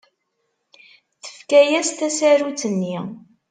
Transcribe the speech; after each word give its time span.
Tefka-as 1.23 1.89
tasarut-nni. 1.97 2.97